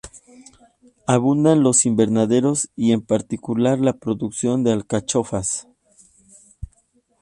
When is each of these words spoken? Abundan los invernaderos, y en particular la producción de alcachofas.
Abundan 1.05 1.61
los 1.61 1.85
invernaderos, 1.85 2.71
y 2.75 2.91
en 2.91 3.01
particular 3.03 3.77
la 3.79 3.93
producción 3.99 4.63
de 4.63 4.71
alcachofas. 4.71 5.67